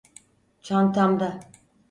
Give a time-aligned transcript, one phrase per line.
[0.61, 1.39] Çantamda.